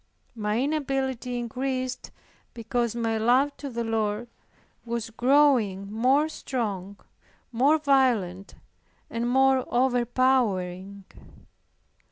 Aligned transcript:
My 0.33 0.59
inability 0.59 1.37
increased 1.37 2.09
because 2.55 2.95
my 2.95 3.19
love 3.19 3.55
to 3.57 3.69
the 3.69 3.83
Lord 3.83 4.29
was 4.83 5.11
growing 5.11 5.93
more 5.93 6.27
strong, 6.27 6.97
more 7.51 7.77
violent 7.77 8.55
and 9.11 9.29
more 9.29 9.63
overpowering. 9.71 11.03